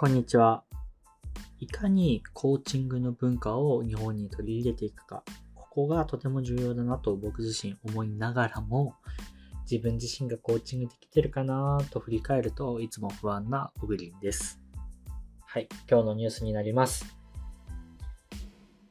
[0.00, 0.62] こんにちは。
[1.58, 5.24] いかにコーチングの文化を日本に取り入れていくか、
[5.56, 8.94] ここがとても重要だなと僕自身思いながらも、
[9.68, 14.60] 自分自身がコーチングできてるかなと振り返るといつも不安なオグリンです。
[15.44, 17.16] はい、今日のニュースになります。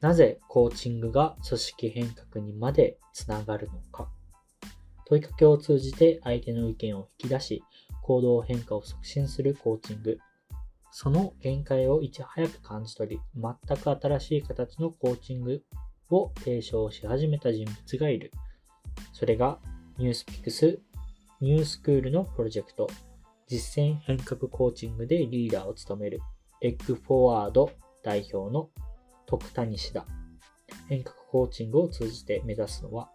[0.01, 4.09] なぜコーチングが組織変革にまでつながるのか。
[5.05, 7.63] 問いかけを通じて相手の意見を引き出し、
[8.03, 10.19] 行動変化を促進するコーチング。
[10.99, 15.61] その限界をいち早く感じ取り、全く新しい形のコーチング
[16.09, 18.31] を提唱し始めた人物がいる。
[19.13, 19.59] それが
[19.99, 20.79] ニュースピックス
[21.39, 22.89] ニュースクールのプロジェクト、
[23.45, 26.19] 実践変革コーチングでリーダーを務める
[26.63, 27.69] エッグフォワード
[28.01, 28.71] 代表の
[29.27, 30.03] 徳谷氏だ。
[30.89, 33.11] 変革コーチングを通じて目指すのは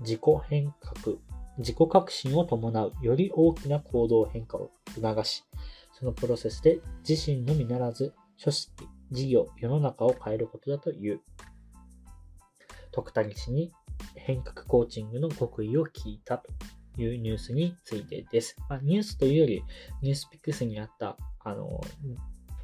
[0.00, 1.18] 自己変革、
[1.58, 5.44] 自己革新を伴うより大きな行動変化を促し、
[6.00, 11.20] そのプロセスで自身のみならず、組織、事業、世の中を変えることだという。
[12.90, 13.70] 徳谷氏に
[14.16, 16.50] 変革コーチングの極意を聞いたと
[16.96, 18.56] いうニュースについてです。
[18.70, 19.62] まあ、ニュースというより、
[20.00, 21.82] ニュースピックスにあった、あの、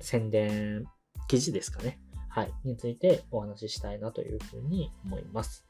[0.00, 0.86] 宣伝
[1.28, 2.00] 記事ですかね。
[2.30, 2.52] はい。
[2.64, 5.66] についてお話ししたいなというふうに思います。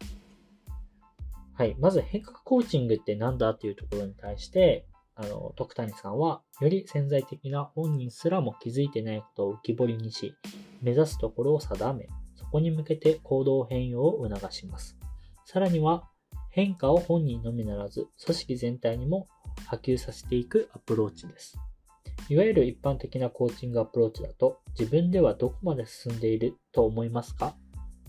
[1.54, 1.74] はい。
[1.80, 4.86] まず変革コーチングって何だっていうところに対して、
[5.18, 10.34] あの、徳谷さんは、より潜在的な本人すらも気づいてないことを浮き彫りにし、
[10.82, 14.98] 目指すところを定め、そこに向けて行動変容を促します。
[15.46, 16.04] さらには、
[16.50, 19.26] 変化を本人のみならず、組織全体にも
[19.66, 21.58] 波及させていくアプローチです。
[22.28, 27.56] いわゆる一般的なコーチングアプローチだと、自分ではどこまで進んでいると思いますか？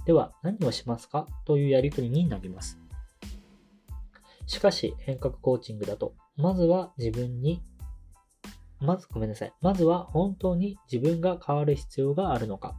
[0.05, 1.25] では何をしますか？
[1.45, 2.77] というやりとりになります。
[4.45, 7.61] しかし変革コーチングだとまずは自分に、
[8.79, 9.53] まずごめんなさい。
[9.59, 12.75] まずは本当に自分が変わる必要があるのか、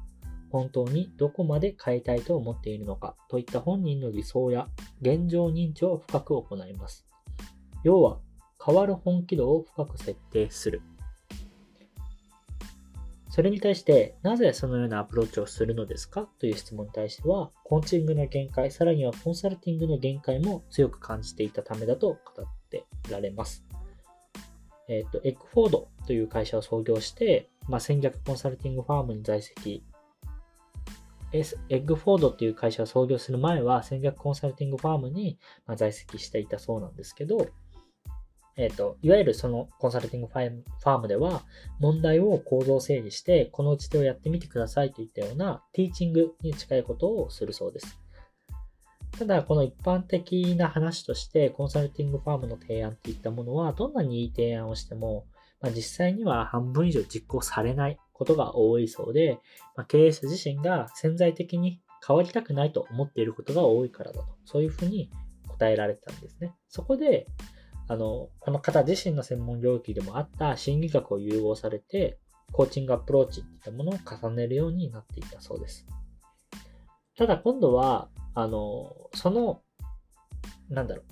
[0.51, 4.69] 本当にどこまで変えたいと思っているのかといった本人の理想や
[5.03, 7.05] 現状認知を深く行います。
[7.83, 8.21] 要は、
[8.65, 10.83] 変わる本気度を深く設定する。
[13.31, 16.29] それに対して、なぜそのようなアプローチをするのですか？
[16.39, 22.58] という質問に対しては、コーチングの限界、さらにはコンサルティングの限界も強く感じていたためだと語って
[23.09, 23.65] られます。
[24.89, 29.83] えっ、と、エッグフォードという会社を創業して、まあ、戦略コンサルティングファームに在籍。
[31.31, 35.39] エッグフォードっていう会社を創業する前は戦略コンサルティングファームに
[35.77, 37.49] 在籍していたそうなんですけど、
[38.59, 41.45] えっ、ー、と、いわゆるそのコンサルティングファームでは、
[41.79, 48.01] 問題を構造整理して、このうちでをやってみてくださいといったようなティーチングに近いことをするそうです。
[49.19, 55.27] ただ、この一般的な話として、コンサルティングファームの提案っていったものは、どんなにいい提案をしても、
[55.61, 59.41] まあ、実際には半分以上実行されないことが多いそうで、
[59.77, 65.11] まあ、経営者自身が潜在的に変わりたくないと思っていることが多いからだと、そういうふうに
[65.49, 66.55] 答えられてたんですね。
[66.69, 67.27] そこで、
[67.89, 72.19] あの、この方自身の専門領域でもあった心理学を融合されて、
[72.53, 75.87] コーチングアプローチっていったものを重ねるようになっていたそうです。
[77.17, 78.09] ただ今度は、
[78.39, 79.63] あの、その、
[80.71, 81.05] なんだろう、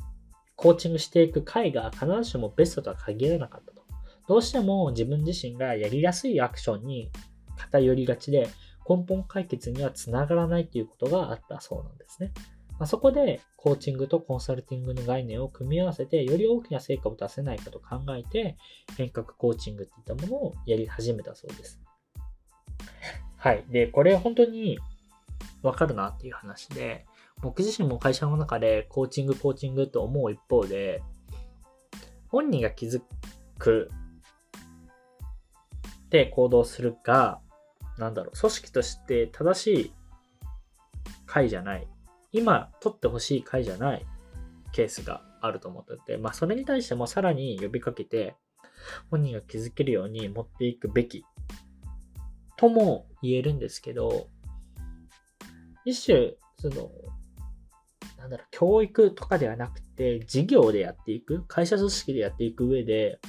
[0.55, 3.83] コーチングしていく回が必ずしもベストとは限らなかったと。
[4.29, 7.11] どうしても自分自身がやりやすいアクションに
[7.57, 8.49] 偏りがちで、
[8.89, 12.31] 根本解決にはつながらないということがあったそうなんですね。
[12.79, 18.57] まあ、そこでコーチングとコンサルティングの概念を組み合わせて、より大きな成果を出せないかと考えて、
[18.97, 21.81] 変革コーチングっていったものをやり始めたそうです。
[23.37, 23.65] はい。
[23.69, 24.79] で、これ本当に
[25.63, 27.07] わかるなっていう話で、
[27.43, 31.03] 僕自身も会社の中でコーチング、コーチングと思う一方で、
[32.29, 33.03] 本人が気づ
[33.59, 33.91] く
[36.11, 37.41] で行動するが、
[37.99, 39.93] なんだろう、組織として正しい
[41.27, 41.87] 回じゃない。
[42.33, 44.07] 今取ってほしい回じゃない。
[44.73, 48.37] ケースがあると思ってて、まあそれに対してもさらに呼びかけて、
[49.11, 51.25] 本人が気づけるように持っていくべき。
[52.57, 54.29] とも言えるんですけど、
[55.85, 56.91] 一種、その、
[58.27, 63.21] なんだろう、教育とかではなくて、事業でやっていく、会社組織でやっていく上で、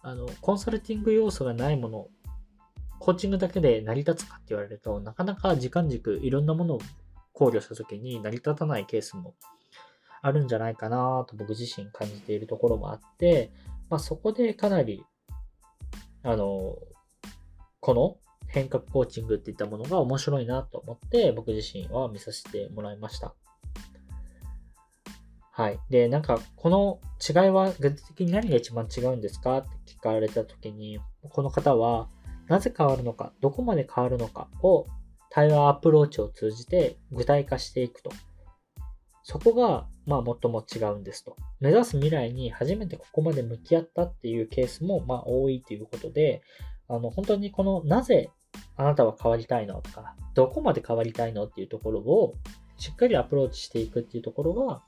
[0.00, 2.08] あの、コンサルティング要素がないもの、
[2.98, 6.80] コーチングだけで成り立つかって言われると、なかなか時間軸、いろんなものを
[7.32, 9.34] 考慮した時に成り立たないケースも
[10.22, 13.52] あるんじゃないかなと僕自身感じているところもあって、
[13.88, 15.04] まあ、そこでかなり、
[16.22, 16.76] あの、
[17.80, 18.16] この
[18.48, 23.34] 変革コーチングっていったものが面白いなと思って僕自身は見させてもらいました。
[25.52, 25.80] はい。
[25.90, 32.08] で、なんか、この違いは具体的に何が一番違うんですかって聞かれた時に、この方は、
[32.48, 34.86] なぜ変わるのか、どこまで変わるのかを
[35.30, 38.10] 対話アプローチを通じて具体化していくと。
[39.22, 41.36] そこが、まあ、最も違うんですと。
[41.60, 46.42] 目指す未来に初めてここまで向き合ったっていうケースも、まあ、多いということで、
[46.88, 48.30] あの、本当にこの、なぜ
[48.76, 52.34] あなたは変わりたいのとか、どこまで変わりたいのっていうところを、
[52.78, 54.82] しっかりアプローチしていくっていうところが、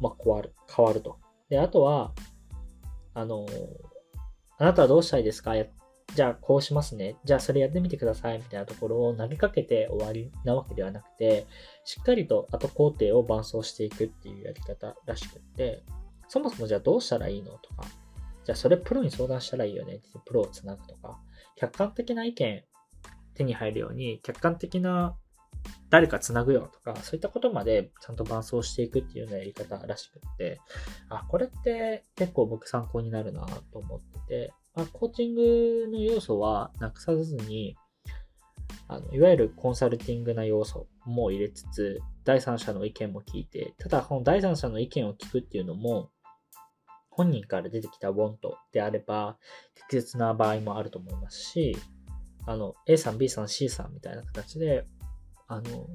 [0.00, 1.18] まあ、変わる、変わると。
[1.48, 2.12] で、あとは、
[3.14, 3.46] あの、
[4.58, 5.54] あなたはどうしたいですか？
[6.14, 7.16] じゃあこうしますね。
[7.24, 11.46] じゃあそれやってみてくださいみたいなところを投げかけて終わりなわけではなくて、
[11.84, 15.84] しっかりと後工程を伴走していくっていうやり方らしくって、
[16.28, 17.52] そもそもじゃあどうしたらいいの？
[17.52, 17.84] とか、
[18.44, 19.94] じゃあそれプロに相談したらいいよね？
[19.94, 21.20] ってプロをつなぐとか、
[21.56, 22.64] 客観的な意見
[23.34, 25.16] 手に入るように、客観的な
[25.90, 30.60] 誰かつなぐよとか、そういったことまでちゃんと伴走していくっていうようなやり方らしくって、
[31.08, 37.76] あ、これって結構僕参考になるなと思ってて、まあ、コーチングの要素はなくさずに、
[38.86, 46.10] あのいわゆるコンサルティングな要素も入れつつ、第三者の意見も聞いて、ただこの第三者の意見を聞くっていうのも、
[47.10, 48.36] 本人から出てきた want
[48.72, 49.36] であれば、
[49.74, 51.76] 適切な場合もあると思いますし、
[52.46, 54.86] あの、A さん、B さん、C さんみたいな形で、
[55.50, 55.86] あの、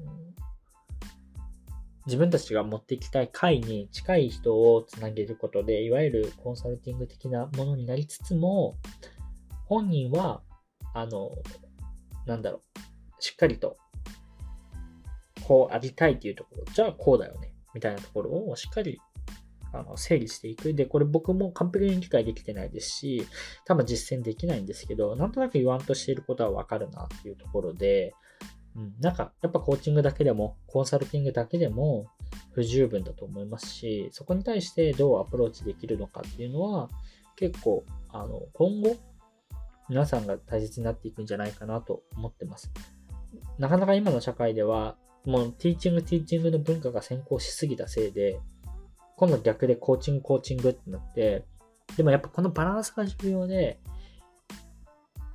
[2.04, 8.76] 自分たちが持っていきたい会に近い人をつなげることで、いわゆるコンサルティング的なものになりつつも、
[9.64, 10.42] 本人は、
[10.92, 11.30] あの、
[12.26, 12.80] なんだろう、
[13.18, 13.78] しっかりと、
[15.42, 19.00] こうありたいっていうところ、じゃあこうだよね、みたいなところをしっかり
[19.72, 20.74] あの整理していく。
[20.74, 23.26] で、これ僕も完璧に理解できてないですし、
[23.64, 28.12] 多分実践できないんですけど、なんとなく言わんとしていることはわかるなっていうところで、
[28.76, 32.08] うん、なんか、やっぱコーチングだけでも、コンサルティングだけでも
[32.52, 36.90] 不十分だと思いますし、そこに対してどうアプローチできるのかっていうのは、
[37.36, 38.96] 結構、あの、今後、
[39.88, 42.70] 皆さんが大切になっていくんじゃないかなと思ってます。
[43.58, 48.40] なかなか今の社会では、もうティーチング、ティーチングの文化が先行しすぎたせいで、
[49.16, 51.46] 今度逆でコーチング、コーチングってなって、
[51.96, 53.80] でもやっぱこのバランスが重要で、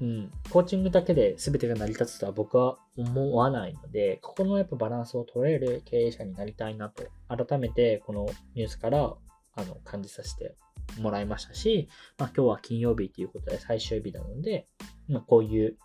[0.01, 9.13] うん、コーチングだけで全てが成り立つとは僕は思わないので、ここのやっぱバランスを取れる経営者になりたいなと、改めてこのニュースから
[9.53, 10.56] あの感じさせて
[11.00, 11.88] もらいましたし、
[12.18, 14.65] まあ、今日は金曜日ということで最終日なので、
[15.07, 15.77] まあ、こういう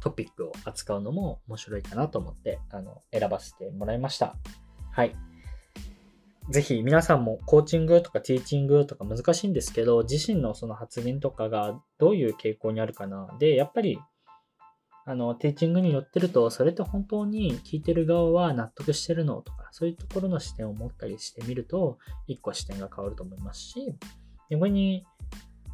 [0.00, 4.36] トピックを扱うのも面白いかなと思ってあの選ばせてもらいました。
[4.90, 5.14] はい。
[6.50, 13.34] ぜひ皆さんもコーチングとかティーチングとか難しいんですけど、自身のその発言とかがどういう傾向にあるかな。
[13.38, 13.98] で、やっぱり、
[15.06, 23.94] あの、ティーチングに寄ってると、それって本当に聞いてる側は納得してるのとか、そういうところの視点を持ったりしてみると、一個視点が変わると思いますし、
[24.50, 25.04] 逆に、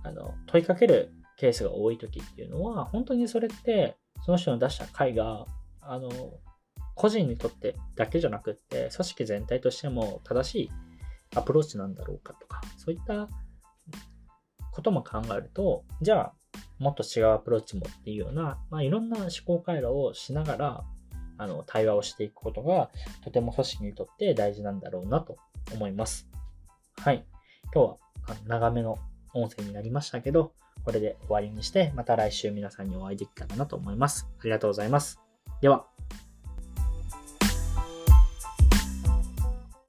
[0.05, 5.47] あの、問いかけるケースが多い時っていうのは、本当にそれって、その人の出した回が、
[5.81, 6.11] あの、
[7.01, 10.71] 個人にとってだけじゃなくって、組織全体としても正しい
[11.35, 13.27] アプローチなんだろうかとか、そういった
[14.71, 16.35] ことも考えると、じゃあ、
[16.79, 20.85] もっと違うアプローチもっていうような、まあ、いろんな思考回路をしながら、
[21.39, 22.91] あの、対話をしていくことが、
[23.25, 25.39] とても組織にとって大事なんだろうなと
[25.73, 26.29] 思います。
[26.99, 27.25] はい。
[27.73, 27.99] 今日
[28.29, 28.99] は長めの
[29.33, 30.53] 音声になりましたけど、
[30.85, 34.29] これで終わりにして、また来週皆さんにお会いできたらなと思います。
[34.41, 35.19] ありがとうございます。
[35.63, 35.90] では。